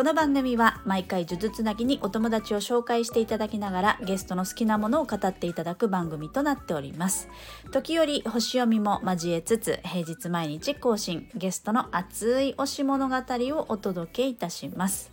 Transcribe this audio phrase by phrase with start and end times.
[0.00, 7.28] この番組は毎回呪術つなぎにお友達を紹介していただきながらゲストの好きなものを語っていただく番組となっております。
[7.70, 15.12] 時折星読みも交えつつ平日毎日更新ゲストの熱い推し物語をお届けいたします。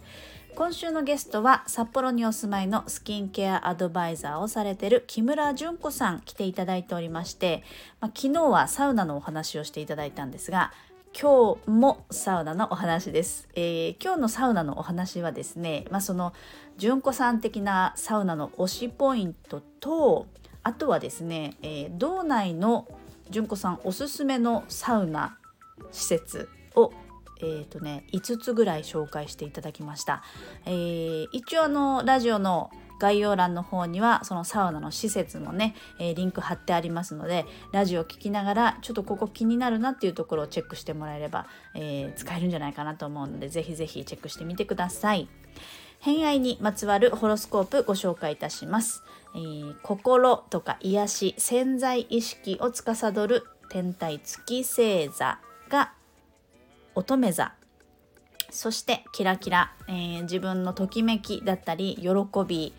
[0.56, 7.62] 今週のゲストは札幌にお住まいのスキンケアアドバイザーをされてる木村純子さん来ていただいておりまして、
[8.00, 10.72] まあ、昨日はサウナのお話をしていただいたんですが
[11.20, 16.32] 今日もサウナのお話です、えー、今日のサウナのお話はですね、まあ、その
[16.78, 20.28] 純子さん的なサウナの推しポイントと
[20.62, 22.88] あとはですね、えー、道内の
[23.32, 25.40] 純子さんおすすめのサウナ
[25.92, 26.94] 施設を
[27.40, 30.24] えーとね、5つぐらい紹介していただきました、
[30.66, 45.28] えー、一応あのラジオの概要欄の方にはそのサウナの施設もね、えー、リンク貼ってありますのでラジオを聴きながらちょっとここ気になるなっていうところをチェックしてもらえれば、えー、使えるんじゃないかなと思うのでぜひぜひチェックしてみてください。
[46.00, 49.04] 偏愛にまつわるホロスコープご紹介いたします。
[49.36, 55.94] えー、心とか癒し潜在意識を司る天体月星座が
[56.96, 57.54] 乙女座
[58.50, 62.10] そしてキラキラ、えー、自分のときめきだったり喜
[62.48, 62.74] び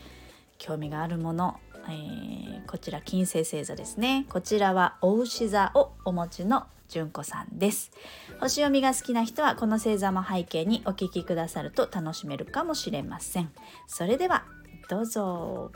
[0.58, 4.26] 興味があるもの、えー、こちら金星星座ですね。
[4.28, 7.90] こちらはお牛座をお持ちの純子さんです。
[8.40, 13.50] 星読みが好きな人はこの星座も背景にお聞きくださると楽しめるかもしれません。
[13.86, 14.44] それでは
[14.88, 15.70] どうぞ。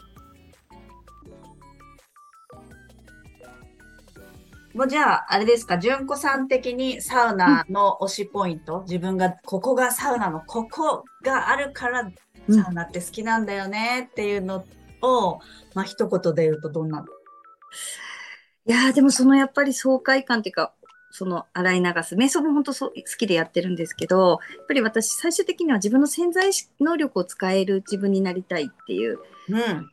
[4.75, 12.11] もうじゃあ、あれですか、純子さん的にサウナの推しポイント、うん、自分がここがサウナのここがあるから
[12.48, 14.64] サウナって好きなんだよねっていうの
[15.03, 15.39] を、うん、
[15.74, 17.07] まあ一言で言うとどんなの？
[18.64, 20.73] いやでもそのやっぱり爽快感っていうか、
[21.11, 22.17] その洗い流す。
[22.17, 29.18] 瞑想も本当そう好きでやってるんですけど、やっぱり私最終的には自分の潜在能力を使える自分になりたいっていう、
[29.48, 29.91] うん、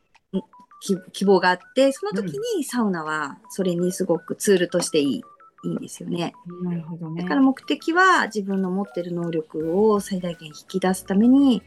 [0.80, 5.22] 希望があって、その時にサウナはそれにすごくツールとしていい。
[5.62, 6.32] いいんですよね。
[6.62, 7.22] なるほどね。
[7.22, 11.62] だから目的は自分の持ってる能力を最大限引き出すために、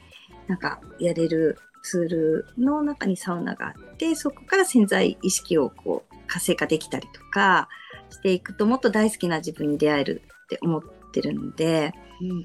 [0.48, 7.70] なんかやれるツールの中にサウナがあって、そこから潜在意識をこう活性化できたりとか
[8.10, 10.82] していくと、もっと大好きな自分に出会えるって思っ
[11.12, 11.94] てるので、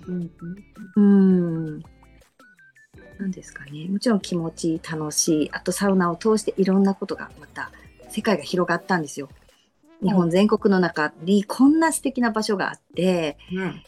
[0.07, 0.31] うん、
[0.97, 1.83] うん、うん
[3.19, 3.87] 何ですかね。
[3.89, 5.51] もちろん気持ち楽しい。
[5.53, 7.71] あとサウナを通していろんなことがまた
[8.09, 9.29] 世界が広がったんですよ。
[10.03, 13.83] 日本全国の中にこんな素敵な場所があって、うん、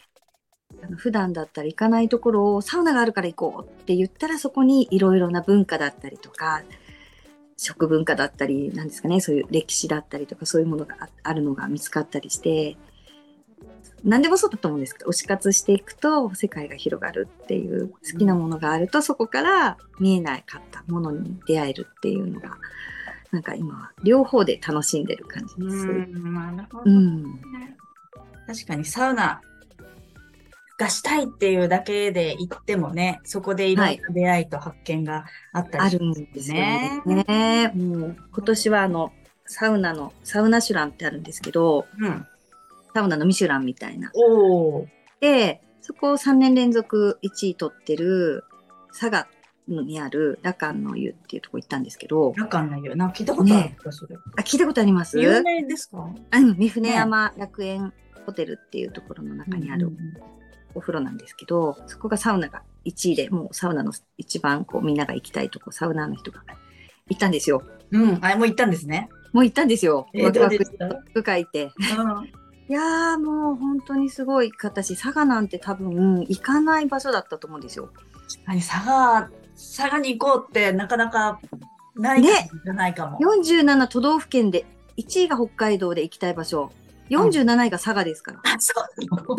[0.83, 6.63] あの普段だったら行かないところをサウナがあるから行こうって言ったらそこにいろいろな文化だったりとか
[7.57, 12.75] 食文化だったりなんですかねそういう歴史だったりとかそういうものがあるのが見つかったりして
[14.03, 22.57] 何でもそうだと思うんですけど推し活していくと世界が広がるっていう好きなものがあるとそこから見えなかったものに出会えるっていうのが
[23.31, 25.85] なんか今は両方で楽しんでる感じです。
[25.85, 27.39] なるほど、うん、
[28.45, 29.41] 確かにサウナ
[30.77, 37.01] がしたいっていうだけで行ってもね、そこでいろんな出会いと発見があったりするんですね。
[37.05, 37.71] ね。
[37.75, 39.13] もう今年はあの
[39.45, 42.27] サウナのサウナシュランってあるんですけど、うん、
[42.93, 44.11] サウナのミシュランみたいな。
[44.15, 44.85] お
[45.19, 48.43] で、そこを3年連続1位取ってる
[48.89, 49.27] 佐賀
[49.67, 52.33] にあるラカンの湯っていうとこ行ったんですけど。
[52.35, 54.17] ラカンの湯なんか聞いたことあるか、ね。
[54.37, 55.19] あ、聞いたことあります？
[55.19, 55.97] 有名ですか？
[55.99, 57.93] うん、三船山楽園
[58.25, 59.89] ホテルっていうところの中にある
[60.75, 66.43] お風呂なんですけど、そこがサウナが1位で、もうサウナの一番こうみんなが行きたいとこ、サウナーの人が
[67.09, 67.63] 行ったんですよ。
[67.91, 69.09] うん、あ、もう行ったんですね。
[69.33, 70.07] もう行ったんですよ。
[70.13, 71.33] えー、どうでした？
[71.33, 71.63] 書いて。
[71.63, 72.40] うん
[72.71, 77.89] いやーもう本当にすごい形佐賀なんて多分行かない場所だったと思うんですよ。
[78.45, 81.41] 佐賀佐賀に行こうってなかなか
[81.95, 83.19] ないじゃないかも。
[83.19, 84.65] ね、47都道府県で
[84.95, 86.71] 1位が北海道で行きたい場所
[87.09, 88.39] 47位が佐賀ですから。
[88.45, 89.37] あそうなの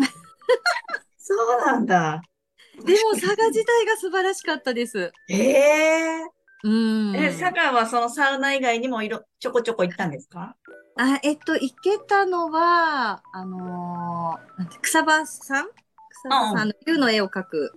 [1.17, 2.21] そうなんだ。
[2.85, 5.11] でも佐賀自体が素晴らしかったです。
[5.27, 7.15] ええー、うん。
[7.15, 10.55] え、佐賀はそのサウナ以外にもいろちょこちょこ行ったんですか？
[10.95, 15.65] あ、えっと、行けたのは、あのー、草場さん？
[16.11, 17.73] 草場さんの竜の絵を描く。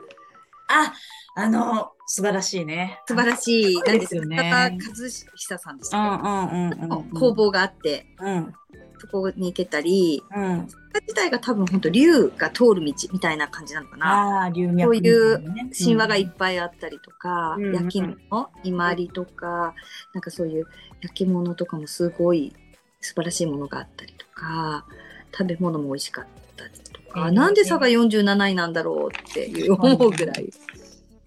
[0.68, 0.92] あ、
[1.36, 3.00] あの、素晴らしいね。
[3.06, 3.76] 素晴らしい。
[3.82, 4.50] なんですよね。
[4.52, 5.98] 和久さんです、ね。
[5.98, 8.06] うんうんうん、うん、工房があって。
[8.20, 8.52] うん。
[8.98, 10.66] そこに行けたり、うん。
[11.02, 14.44] 自体が多分本当竜が通る道みたいな感じなのかな。
[14.46, 18.16] あ脈、そういうね神話がいっぱいあったりとか、うん焼き物、
[18.64, 19.74] 伊万里とか、
[20.14, 20.66] なんかそういう
[21.02, 22.54] 焼き物とかもすごい
[23.06, 24.84] 素晴らしいものがあったりとか、
[25.32, 26.26] 食べ物も美味しかっ
[26.56, 30.50] たりとか、えーなんで佐賀47位なんだろうっていう思うぐらい。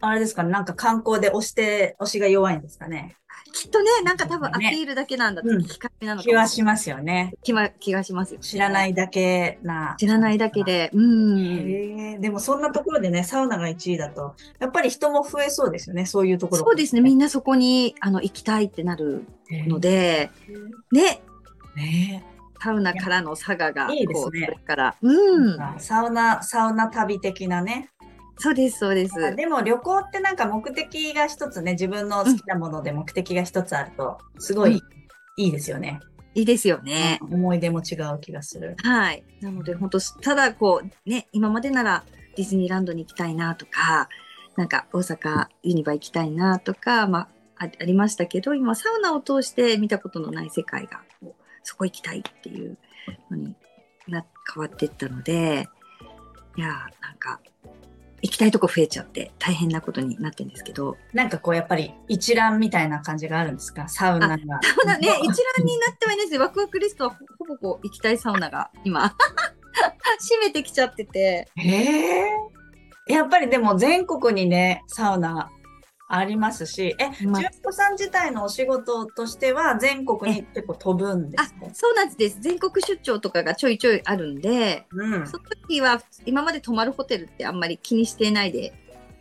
[0.01, 3.15] あれですかね、なんか観光で押して、押しが弱いんですかね。
[3.51, 7.33] きっとね、なんか多分アピールだけなんだってうん聞かれなのか気はしますよね。
[7.43, 8.39] 気は気がしますよ、。
[8.39, 9.95] 知らないいだけな。
[9.97, 10.63] 知らないだけ。
[10.63, 10.91] で。
[10.93, 12.21] うん。
[12.21, 16.63] でもそんなところでね、サウナが1位だと、やっぱり人も増えそうですよね、そういうところ。
[16.63, 19.25] そうですね、みんなそこにあの行きたいってなる
[19.67, 20.31] ので、
[20.91, 21.21] ね、
[21.75, 22.23] ね
[22.61, 24.95] サウナからの佐賀が、いいですねこう、それから。
[25.01, 25.57] うん。
[25.79, 27.89] サウナ、サウナ旅的なね。
[28.37, 29.35] そうです、そうです。
[29.35, 34.81] でも旅行ってなんか目的が一つね、自分の好きなもので目的が一つあると、すごうんい
[35.37, 35.99] いいですよね。
[36.35, 37.19] いいですよね。
[37.21, 38.75] 思い出も違う気がする。
[38.83, 39.23] はい。
[39.41, 42.03] なので、本当ただこう、ね、今までなら
[42.35, 44.09] ディズニーランドに行きたいなとか、
[44.55, 51.01] なんか大阪ユニバ行きたいなとか、まあ、あありましたけど、今サウナを通して見たことのない世界が、
[51.69, 52.77] そこ行きたいっていう
[53.29, 53.55] のに
[54.07, 55.67] な、変わっていったので、
[56.57, 57.39] いやー、なんか、
[58.23, 63.87] 行きたいとこ増えちゃって大変なことになってるんですけど、なんかこうやっぱり一覧みたいな感じがあるんですか？
[63.87, 64.35] サウナが。
[64.37, 69.05] ただね、一覧になってはいないですワクワクリストはほほぼこう行きたいサウナが今、
[70.19, 72.29] 締めてきちゃってて、へえ。
[73.07, 75.49] やっぱりでも全国にね、サウナ
[76.11, 81.67] ありますし、え、まあ純子さん自体のお仕事としては全国に結構飛ぶんですか？
[81.71, 82.41] そうなんです。
[82.41, 85.27] 全国出張とかがちょいちょいあるんで、うん。
[85.27, 88.73] その時は今まで泊まるホテルってあんまり気にしていないで、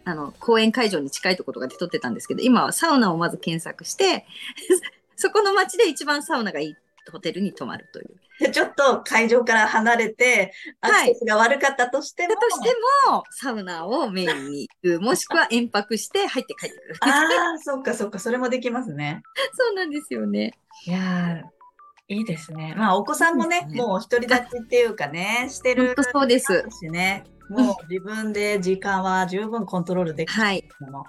[0.06, 4.24] あの、公園会場に近いところとかで撮ってたんですけど、今はサウナをまず検索して、
[5.16, 6.76] そこの街で一番サウナがいい
[7.10, 8.16] ホテルに泊まるという。
[8.40, 12.68] で ちょっと会場から離れて、アクはいセスが悪かったとしても、だとして
[13.08, 16.96] も、サウナをメインに行く、もしくは延泊して入って帰ってくる。
[17.00, 19.22] ああ、そっかそっか、それもできますね。
[19.54, 20.52] そうなんですよね。
[20.86, 22.74] いやー、いいですね。
[22.76, 26.64] まあ、お子さんもね、ねもう独り立ちっていうかね、してる本当そうです。
[26.80, 30.64] しね、もう自分で時間は十分コントロールできるはい。
[30.80, 31.04] のも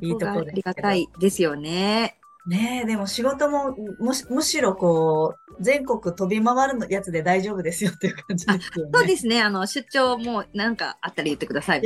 [0.00, 0.74] いいところここがありが。
[0.74, 2.18] たいですよね。
[2.46, 8.90] ねえ、でも仕事もむしむしろこう、全国飛び回るのやつで大丈夫ですよっていう感じですよね。
[8.92, 9.42] そうですね。
[9.42, 11.82] あの、出張もなんかあったら言ってください。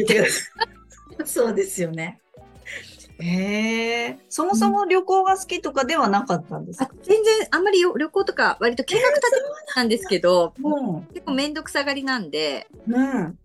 [1.26, 2.20] そうですよね。
[3.18, 9.36] ええそもそも旅行が好きとかではなかったんですあか、全然あんまりよ旅行とか割と計画立て
[9.74, 13.38] なんですけど、も結構めんどくさがりなんで、う、うん。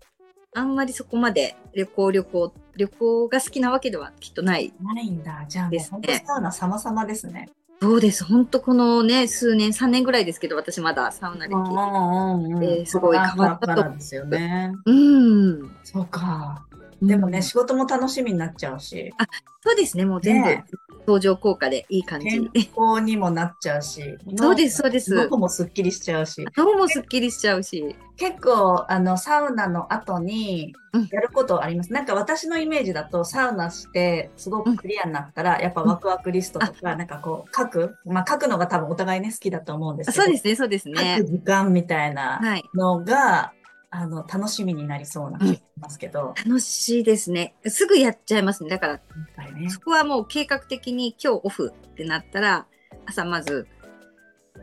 [0.54, 4.74] あんまりそこまで旅行旅行、旅行が好きなわけではきっとない。
[4.82, 5.46] ないんだ。
[5.48, 7.50] じゃあね本当サウナ様々ですね。
[7.82, 8.24] そうです。
[8.24, 11.56] 本当このね、数年、3年ぐらいですけど、私まだサウナ歴。
[11.56, 14.72] んうんえーすごい変わったとですよね。
[14.86, 15.76] うん。
[15.84, 16.64] そうか。
[17.02, 19.12] でもね、うん仕事も楽しみになっちゃうし、
[19.64, 20.06] そうですね。
[20.06, 20.66] もう全部ね
[21.06, 22.28] 相乗効果でいい感じ。
[22.28, 24.04] 健康にもなっちゃうし、
[24.38, 25.14] そうです、そうです。
[25.30, 27.96] 脳もすっきりしちゃうし、脳もすっきりしちゃうし。
[28.18, 31.92] 結構あのサウナの後にうんやることあります。
[31.92, 41.26] なんか私のイメージだとサウナしてすごくクリアになったら、やっぱワクワクリストとか、なんかこう書く、まあ書くのが多分お互いね好きだと思うんですけど、あそうですね、そうです書ねく。
[41.26, 42.64] 時間みたいなはい。
[43.94, 47.56] あの楽しみになりそうな気がしますけど、楽しいですね。
[47.68, 48.70] すぐやっちゃいますね。
[48.70, 49.70] だから、ね。
[49.70, 52.66] そこはもう計画的に今日オフってなったら、
[53.06, 53.68] 朝まず、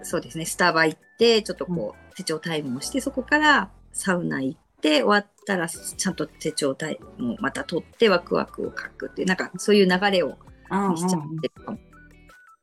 [0.02, 10.38] そうですね、スタバ行って、ちょっとこう、手帳タイムをして、そこからサウナ行って、終わったら、ちゃんと手帳タイムをまた取って、ワクワクを書くっていう、なんかそういう流れを
[10.70, 11.78] うんうんしちゃってるかも。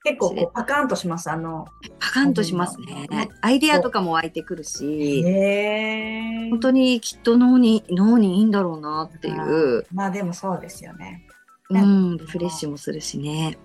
[0.05, 1.31] 結構こうパカーンとします。
[1.31, 1.65] あの、
[1.99, 3.27] パカンとしますねうん。
[3.41, 11.25] アイデアとかも湧いてくるし、へ本当にきっと脳に、脳にいいんだろうなっていう、まあでもそうですよね。
[11.71, 13.57] うん、リフレッシュもするしね。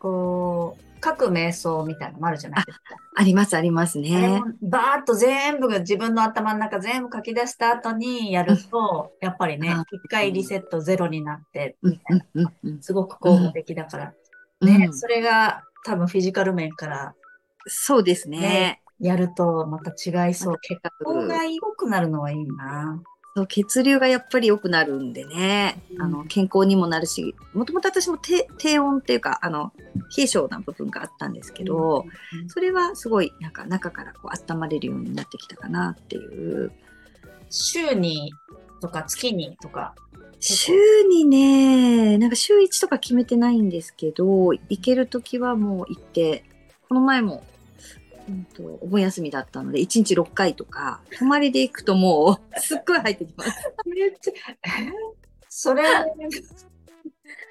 [0.00, 2.96] こう、各瞑想みたいなのもあるじゃないですか。
[3.14, 4.40] あります、ありますね。
[4.40, 12.82] もバーッと全部が自分の頭の中全部書き出した後にやると、やっぱりねあ、一回リセットゼロになって、うん、うん、うんうん。
[12.82, 14.14] すごく効果的だから。
[14.60, 17.14] ね、それが多分フィジカル面から
[17.66, 18.80] そうですねね。
[19.00, 20.58] やるとまた違いそう。
[20.60, 23.02] 血行うんが良くなるのはいいな。
[23.36, 29.72] そう血流がやっぱり良くなるんでね、うんあの健康にもなるしもともと私も低低温っていうかあの
[30.16, 36.72] 冷え性な部分があったんですけど、うんそれはすごいなんか中からこう温まれるようになってきたかなっていう
[37.50, 38.32] 週に
[38.80, 39.94] とか月にとか。
[40.44, 40.72] 週
[41.08, 46.44] にねなんか週1とか決めてないんですけど行ける時はもう行って
[46.88, 47.44] この前も
[48.28, 53.50] うんと、お盆休みだったので、1日6回とか、泊まりで行くともう、すっごい入ってきます。
[53.86, 54.32] めっちゃ、
[54.62, 54.88] え？
[54.88, 54.92] ー
[55.48, 55.84] それ、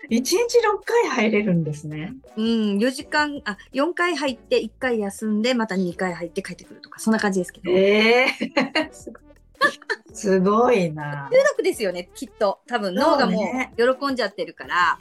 [0.09, 2.13] 一日六回入れるんですね。
[2.35, 2.45] うん、
[2.77, 7.71] 4時間、あ、4回入って1回休んで、また2回入って帰ってくるとか、そんな感じですけど。
[7.71, 9.23] 中ええすごい。
[10.13, 11.29] すごいな。
[11.55, 12.59] 毒ですよね、きっと。
[12.67, 14.97] 多分脳がもそうねう喜んじゃってるから。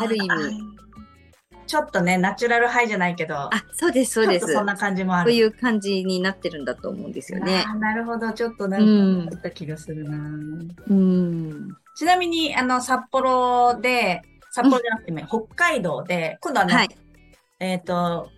[0.00, 0.28] ある意味
[1.66, 4.52] ちょっとね、ナチュラルハイじゃないけど、あ、そうです、そうです。
[4.52, 5.32] そんな感じもあうる。
[5.32, 10.16] いう感じになってるんだと思うんですよねなるほど、ちょっとなうんんか、った気がするな。
[10.88, 11.68] うん。
[11.96, 16.88] ちなみに、あの、札幌で、札幌じゃなくてね、北海道で、今度はね、はい。
[17.60, 18.28] えっ、と、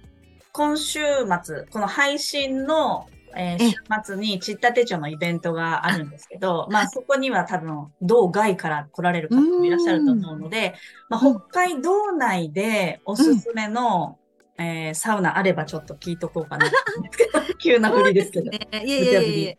[0.52, 1.00] 今週
[1.42, 10.74] 末、この配信の、えーえ週末にちった手帳のイベントがあるんですけど、まあそこには多分、道外から来られる方もいらっしゃると思うので、
[11.08, 11.40] まあ、うん。
[11.40, 14.18] 北海道内でおすすめの、
[14.58, 16.70] えーサウナあればちょっと聞いとこうかな。
[17.62, 18.50] 急な振りですけど。
[18.50, 19.54] ね、いやいやいや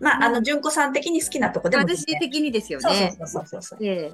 [0.00, 3.16] まあ、あの、純子さん的に好きなとこでも全私然的にですよそうね。
[3.18, 3.78] そうそうそうそう。
[3.78, 4.12] で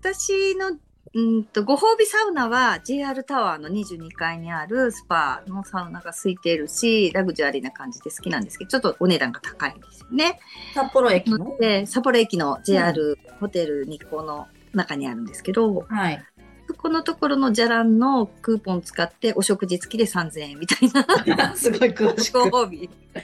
[0.00, 0.76] 私の
[1.14, 10.40] うんとご褒美サウナは JR タワーの22階にあるスパのサウナが空いてるしラグジュアリーな感じで好きなんですけどちょっとお値段が高いんですよね。
[10.74, 11.56] 札幌駅の？
[11.58, 16.24] で札幌駅の JR ホテル日光の中にあるんですけど、はい。
[16.66, 22.38] そこのところのじゃらんのクーポン使ってお食事付きで3000円みたいな すごい詳しく。
[22.50, 22.88] ご褒美。
[23.12, 23.20] そ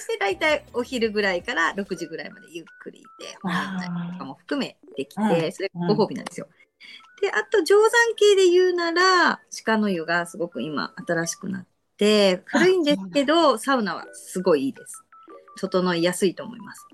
[0.00, 6.46] して大体お昼ぐらいから6時ぐらいまでゆっくりいて、本読んだりとかも含めできて、うんそれがご褒美なんですよ。
[7.22, 15.04] で、あと定山系で言うなら、鹿の湯がすごく今新しくなって、古いんですけど、サウナはすごいいいです。
[15.56, 16.84] 整いやすいと思います。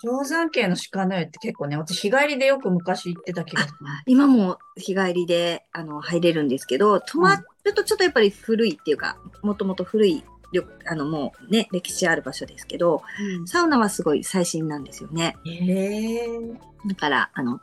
[0.00, 3.74] 定山系の鹿の湯って結構ね、私日帰りでよく昔行ってた気がする。
[4.06, 13.02] 今も日帰りであの入れるんですけど、泊まるとちょっとやっぱり古いっていうか、もともと古い旅あのもうね、歴史ある場所ですけど、
[13.46, 15.36] サウナはすごい最新なんですよね。
[15.44, 16.28] へえ。
[16.86, 17.60] だから、あの、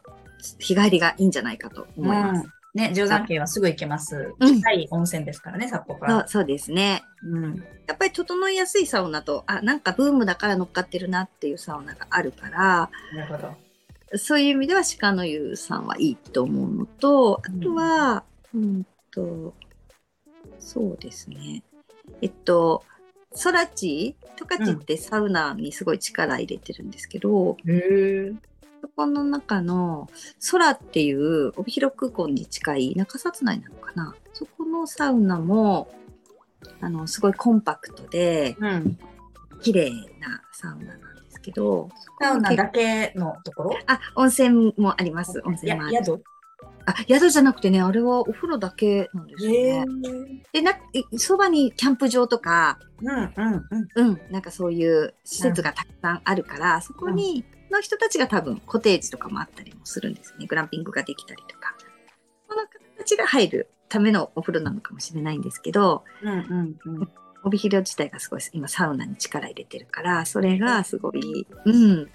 [0.60, 2.48] 日帰りがいいんじゃないかと思います。
[2.74, 4.34] ね、定山系はすぐ行けます。
[4.40, 6.28] うん近い温泉ですからね、札幌から。
[6.28, 7.04] そうですね。
[7.24, 7.64] うん。
[7.88, 14.18] やっぱり整いやすいサウナと、あ、なんかブームだから乗っかってるなっていうサウナがあるから、なるほど。
[14.18, 18.24] そういう意味では鹿の湯さんはいいと思うのと、あとは、
[18.54, 19.54] うんと、
[20.60, 21.62] そうですね。
[22.22, 22.84] えっと、
[23.34, 24.16] ソラチ？
[24.36, 28.34] トカチってサウナにすごい力入れてるんですけど、へえ。
[28.84, 30.10] そこの中の
[30.52, 34.14] 空っていう帯広空港に近い中札内なのかな。
[34.34, 35.88] そこのサウナも
[36.82, 38.98] あのすごいコンパクトでうん。
[39.62, 41.88] 綺麗なサウナなんですけど
[42.20, 43.70] サウナだけのところ？
[43.70, 45.42] 構あ温泉もあります。
[45.46, 46.04] 温泉やもある。
[46.04, 46.22] 宿？
[46.86, 53.32] あ宿じゃなくてねあれはお風呂だけなんですよへねでなえそばにキャンプ場とかうんうん
[53.96, 54.08] うん。
[54.10, 60.46] うんなんかそういう施設がたくさんあるからそこにの人たちが多分コテージとかもあったりもするんですね。
[60.46, 61.76] グランピングができたりとか。
[62.48, 67.10] この方たちが入るためのお風呂なのかもしれないんですけどうんうんうん。
[67.44, 72.10] 帯広自体がすごい今サウナに力入れてるからそれがすごいうん。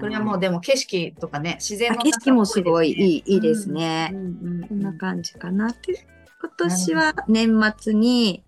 [0.00, 2.92] これはもうでも景色とかね、自然のあ景色もすごいい。
[2.92, 5.70] いいいいですね、うんうんうんこんな感じかな。
[5.70, 6.06] って
[6.40, 8.44] 今年は年末に、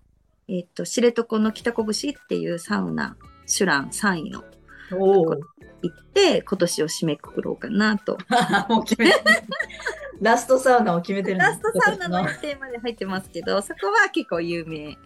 [0.47, 4.43] えっと知床の北拳っていうサウナシュラン3位の。
[5.81, 8.17] 行って今年を締めくくろうかなと。
[8.69, 9.11] もう決め。
[10.21, 14.99] ラストサウナを決めてるラストサウナの予定まで入ってますけどそこは結構有名ですね。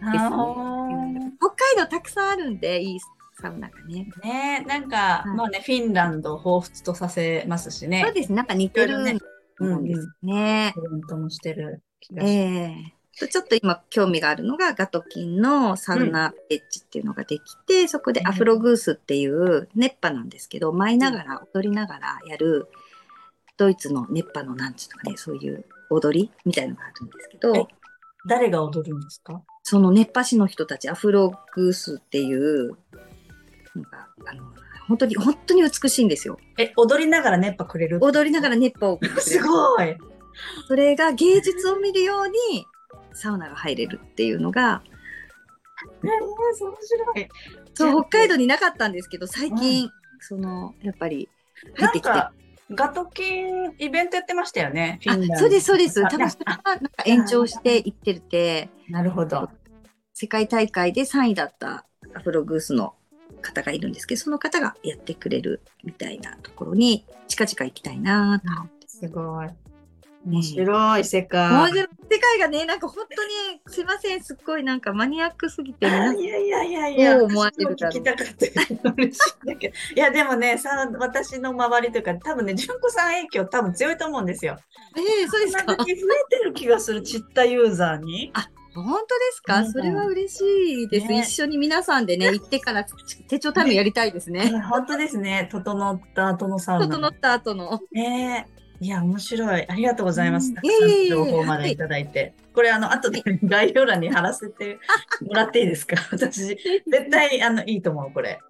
[0.00, 3.00] 北海道たくさんあるんでいい
[3.40, 4.08] サウナがね。
[4.22, 5.36] ねなんか、はい。
[5.36, 8.02] まあね、フィンランドを彷彿とさせますしね。
[8.04, 10.72] そうですなんか似てるんですね。
[10.74, 12.32] フロントもしてる気がします。
[12.32, 12.36] え
[12.96, 22.68] えちょっと今興味があるのがガトキンのサウナエッジっていうのができて、そこでアフログースっていう熱波なんですけど舞いながら踊りながらやる
[23.56, 27.66] ドイツの熱波のなんちゅうのかねそういう踊りみたいのがあるんですけどえ
[28.26, 29.42] 誰が踊るんですか？
[29.62, 32.76] その熱波師の人たちアフログースっていう
[33.74, 34.44] なんかあの
[34.88, 36.38] 本当に本当に美しいんですよ。
[36.58, 39.44] え、踊りながら熱波くれる踊りながら熱波をする。
[39.44, 39.96] ごい。
[40.66, 42.66] それが芸術を見るように
[43.20, 44.82] サウナが入れるっていうのが
[46.02, 47.28] えー、面白い。
[47.74, 51.28] そう北海道になかったんですけど最近、そのやっぱり
[51.76, 52.32] 入ってきてなんか、
[52.72, 59.48] ガトキンイベントやってましたよね、あそうですそうですあ多分それがなんか延長していってるて なるほど。
[60.12, 62.94] 世界大会で3位だったアフログースの
[63.40, 69.48] 方がいるんですけどその方がやってくれるみたいなところに近々行きたいなと思ってすごい。
[70.26, 71.50] 面白い世界。
[71.50, 71.88] 面白い。
[72.10, 73.84] 世界がね、なんか本当に、すい。
[73.84, 74.64] ません、すっごい。
[74.64, 75.88] なんかマニアックすぎて、い。
[75.88, 76.24] やい。
[76.24, 76.72] やい。
[76.72, 76.98] やい。
[76.98, 78.92] や、思われる聞きたかった。
[78.92, 79.46] 嬉しい。
[79.46, 79.74] んだけど。
[79.96, 79.98] い。
[79.98, 82.00] や、でもね、さ、私の周りとい。
[82.00, 83.96] うか、多分ね、純子さん影響多分強い。
[84.00, 84.56] と思うんですよ。
[84.96, 88.32] ええそうですか増えてる気がする、ちったユーザーに。
[88.72, 90.88] 本当ですか、うんそれは嬉しい。
[90.88, 92.86] です、ね一緒に皆さんでね、行ってから
[93.28, 94.12] 手帳タイムやりたい。
[94.12, 94.48] ですね。
[94.70, 95.48] 本当ですね。
[95.52, 96.88] 整った後のサウナ。
[96.88, 97.80] 整った後の。
[97.92, 98.59] ねえ。
[98.80, 99.66] いや、面白い。
[99.68, 100.48] ありがとうございます。
[100.48, 102.32] うんたくさん情報までいただいて。
[102.54, 104.78] これ、あの、後で概要欄に貼らせて
[105.20, 105.96] もらっていいですか？
[106.12, 108.40] 私、絶対、あの、いいと思う、これ。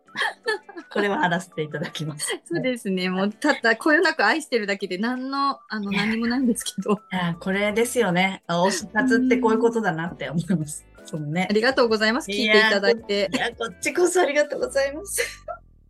[0.92, 2.26] これは貼らせていただきます。
[2.44, 3.08] そうですね。
[3.10, 7.00] もうたったこよなく愛してるだけで何のあの何もないんですけど。
[7.38, 8.42] これですよね。
[8.48, 10.84] 推し活ってこういうことだなって思います。
[11.04, 11.52] そうねあ。
[11.52, 12.30] りがとうございます。
[12.30, 13.36] 聞いていただいてい。
[13.36, 15.44] や、こっちこそありがとうございます。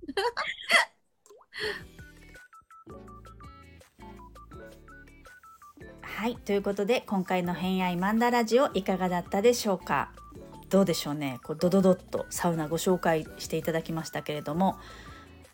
[6.20, 10.10] はいということで今回の「偏愛マンダラジオ」いかがだったでしょうか？
[10.68, 11.40] どうでしょうね？
[11.42, 14.76] こうドドドッとサウナご紹介していただきましたけれども。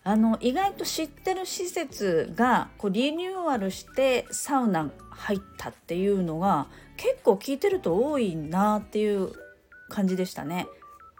[0.03, 9.31] あの意外と知ってる施設がこうリニューアルしてサウナ入ったっていうのが結構聞いてると多いなっていう
[9.89, 10.67] 感じでしたね。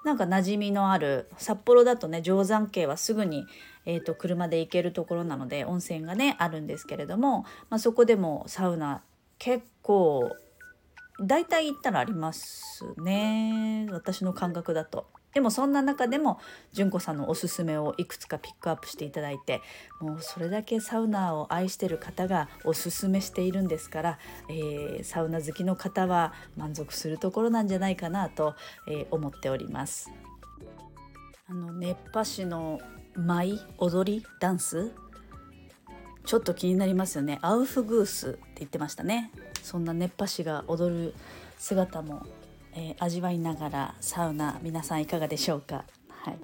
[0.05, 3.47] なんか馴染みのある札幌だとね定山渓はすぐに、
[3.85, 9.05] えー、と車で行けるところなので温泉がねあるんですけれども、まあ、そこでもサウナ
[9.39, 10.35] 結構
[11.21, 15.07] 大体行ったらありますね私の感覚だと。
[15.33, 16.41] でもそんな中でも
[16.73, 19.61] 純子さんのおすすめをいくつかピックアップしていただいて
[20.01, 28.55] もうそれだけサウナを愛してる方がおすすめしているんですから、えーサウナ好きの方は満足するところなんじゃないかなと、
[28.89, 30.11] えー思っております。
[31.49, 32.81] あの熱波師の
[33.15, 34.91] 舞踊りダンス
[36.27, 37.39] ちょっと気になりますよね。
[37.41, 39.31] アウフグースって言ってましたね。
[39.63, 41.15] そんな熱波師が踊る
[41.57, 42.27] 姿も、
[42.75, 45.85] えー味わいながらサウナ皆さんいかがでしょうか？
[46.09, 46.39] はい。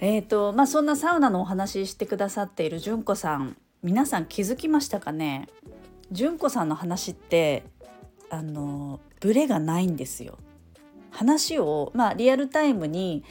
[0.00, 5.48] えーとまあそんなサウナのお話ししてくださっている純子さん皆さん気づきましたかね？
[6.12, 7.64] 純子さんの話って
[8.28, 10.38] あのブレがないんですよ。
[11.10, 13.24] 話をまあリアルタイムに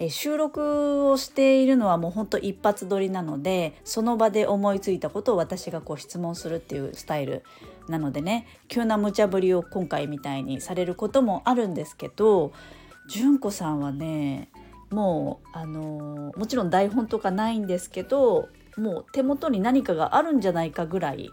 [0.00, 7.44] え収録をしているのはもうほんと一発撮りなのでその場で思いついたことを私がこう質問するっていうスタイル
[7.86, 12.52] なのでね急な無茶ぶりを今回みたいにされることもあるんですけど
[13.10, 14.48] 純子さんはね
[14.88, 21.30] もうあのもちろん台本とかないんですけどもう手元に何かがあるんじゃないかぐらい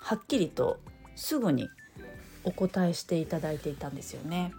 [0.00, 0.78] はっきりと
[1.16, 1.68] すぐに
[2.44, 4.52] お答えしていただいていたんですよね。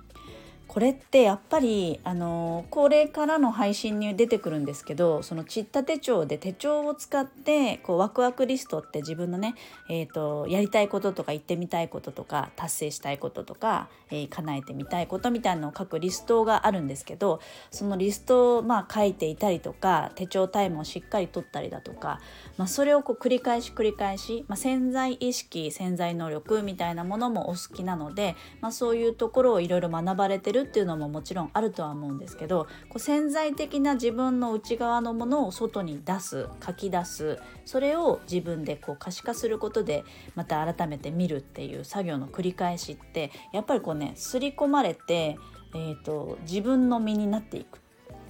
[0.67, 9.55] これってやっぱりあのこれからの配信に出てくるんですけどそのちった手帳で手帳を使ってこうワクワクリストって自分のね、
[9.89, 17.39] えー、とやりたいこととか言ってみたいこととか達成したいこととか、えー叶えてみたいことみたいなのを書くリストがあるんですけど
[17.71, 22.19] そのリストをまあ書いていたりとか手帳タイムをしっかり取ったりだとか、
[22.57, 40.03] まあ、それをこう繰り返し繰り返し、まあ、潜在意識潜在能力みたいなものもお好きなので、まあ、そういうところをいろいろ学ばれてるるっていうのももちろんあるとは思うんですけどこう潜在的な自分の内側のものを外に出す書き出すそれを自分でこう可視化することで
[40.35, 45.37] また改めて見るっていう作業の繰り返しってやっぱりこうね刷り込まれて、
[45.73, 47.79] えー、と自分の身になっていく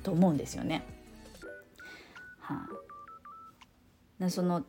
[0.04, 0.86] と思うんですよね。
[2.40, 2.68] は
[4.22, 4.64] あその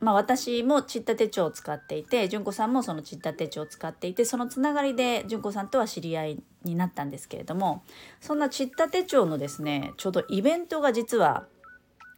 [0.00, 7.82] まあ、私もちった手帳を使っていて純子さんもそのちった手帳を使っていてそのつながりで純子さんとは知り合いになったんですけれども
[8.20, 11.44] そんなちった手帳のですねちょうどイベントが実は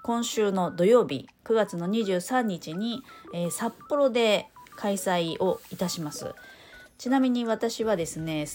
[0.02, 3.02] 今週の土曜日9月の23日に、
[3.34, 6.34] えー札幌で開催をいたします。
[6.98, 8.46] ちなみに私はですね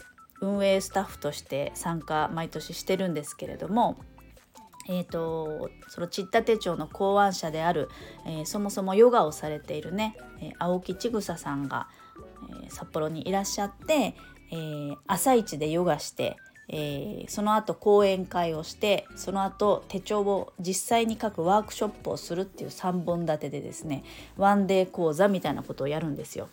[0.42, 3.98] 運営スタッフとして参加毎年してるんですけれども
[4.90, 7.90] えー、とそのちった手帳の考案者である、
[8.26, 11.88] えーそもそもヨガをされているね、え青木千草さんが、
[12.64, 14.16] えー札幌にいらっしゃって、
[14.52, 16.38] えー朝一でヨガして、
[16.70, 24.04] えーその後講演会をしてその後手帳を実際に書くワークショップをするっていう3本立てでですね
[24.38, 26.50] ワンデー講座みたいなことをやるんですよ。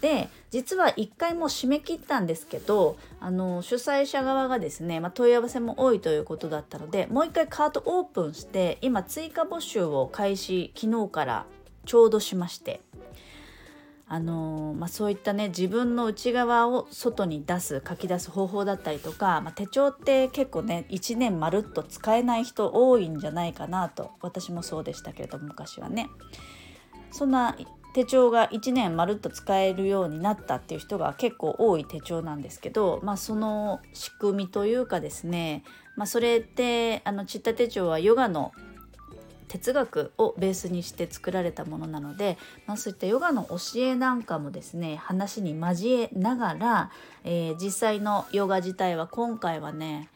[0.00, 11.46] で実は1回もう締め切ったんですけどあの主催者側がですね、まあ、問い合わせも多いということだったのでもう1回カートオープンして今追加募集を開始昨日から
[11.84, 12.80] ちょうどしまして。
[14.12, 26.08] あのまあ、そういったね自分の内側を外に出す書き出す方法だったりとか、まあ、手帳って結構ね1年まるっと使えない人多いんじゃないかなと私もそうでしたけれど昔はね。
[27.12, 27.56] そんな
[27.92, 35.64] 手帳が1年まるっと使えるようになったっていう人が結構多い手帳なんですけど、まあ、その仕組みというかですね、
[35.96, 38.52] まあ、それってあのチッタ手帳はヨガの
[39.48, 46.90] 哲学をベースにして作られたものなので、まあ、そういったヨガの教えなんかもですね話に交えながら、
[47.24, 50.08] えー、実際のヨガ自体は今回はね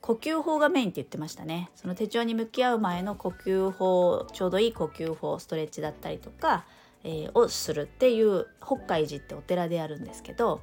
[0.00, 1.70] 呼吸法がメインって言ってましたね。
[1.74, 6.64] その手帳に向き合う前の呼吸法ちょうどいい呼吸法ストレッチだったりとか、
[7.04, 10.60] えー、をするっていう北海寺ってお寺であるんですけど、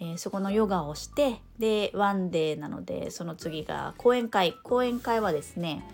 [0.00, 5.84] えー、そこのヨガをしてでワンデーなのでその次が講演会講演会はですね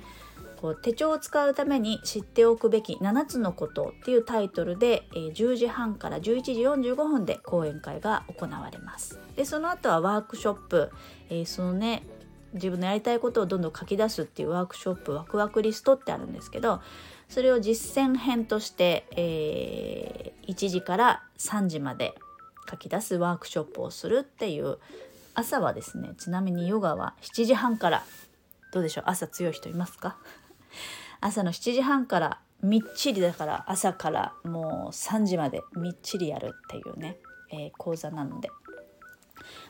[0.60, 9.20] こう手帳を使うために知っておくべき7つのことっていうタイトルで、えー、10時半から11時45分で講演会が行われます。
[9.36, 10.90] でその後はワークショップ、
[11.30, 12.02] えー、そのね
[12.54, 16.80] 自分のやりたいことをどんどん書き出すっていうワークショップワクワクリストってあるんですけど
[17.28, 22.14] それを実践編として、えー、1時から3時まで
[22.70, 24.78] 書き出すワークショップをするっていう
[25.34, 28.02] 朝はですねちなみにヨガは7時半から
[28.72, 30.16] どうでしょう朝強い人いますか？
[31.20, 37.18] 朝の7時半からみっちりだから朝からもう3時までみっちりやるっていうね、
[37.50, 38.50] えー、講座なので。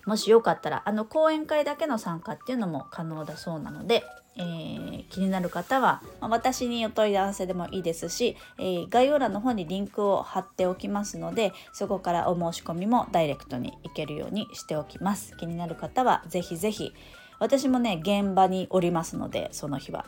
[0.07, 4.03] もしよかったらあの講演会だけの参加っていうのも可能だそうなので、
[4.39, 15.37] えー、気になる方は、まあ、私にお問い合わせでもいいですし、えー、概要欄の方にリンクを貼っておきますのでそこからお申し込みもダイレクトに行けるようにしておきます。
[15.37, 16.93] 気になる方は是非是非
[17.41, 20.07] 私もね現場におりますのでその日は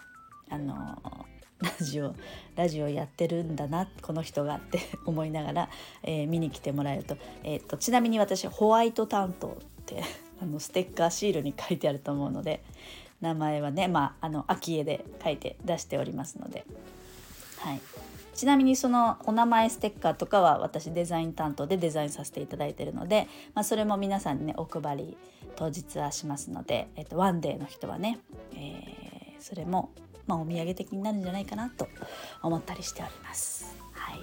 [0.49, 0.99] あの
[1.61, 2.15] ラジオ
[2.57, 5.71] ラジオやってるんだなこの人がって 思いながら、
[6.03, 10.03] えー、見に来てもらえると,、えーと、ちなみに私ホワイト担当って
[10.41, 12.63] あのステッカーシールに書いてあると思うので
[13.21, 16.65] 名前はねまああの秋絵で書いて出しておりますので、
[17.59, 17.81] はい、
[18.35, 25.17] ちなみにそのお名前ステッカーとかは私デザイン担当でデザインさせていただいているので、まあ、それも皆さんにねお配り
[25.57, 28.19] 当日はしますので、えっと、ワンデーの人はね、
[28.55, 29.91] えー、それも
[30.31, 31.89] まあ、お土産的になるんじゃないかなと
[32.41, 33.77] 思ったりしております。
[33.93, 34.21] はい、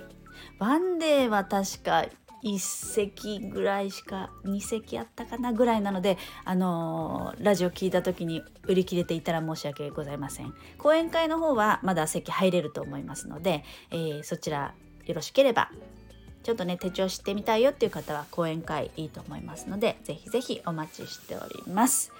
[0.57, 2.05] ワンデーは確か
[2.43, 14.73] 1席ぐらいしか2席あったかなぐらいなので、あのー、ラジオ聞いた時に売り切れていたら申し訳ございません講演会の方はまだ席入れると思いますので、えー、そちら
[15.05, 15.71] よろしければ
[16.43, 22.11] ちょっとね手帳知ってみたいよっていう方は講演会いいと思いますのでぜひぜひお待ちしております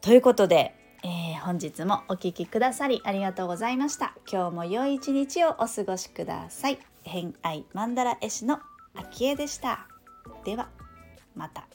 [0.00, 0.74] ということで
[1.06, 4.14] えー、本日もお聴きくださりありがとうございました。
[4.26, 6.78] 今日も良い一日をお過ごしください。
[7.02, 8.58] 偏愛マンダ絵師の
[8.94, 9.86] あきえでした。
[10.44, 10.68] では
[11.34, 11.66] また。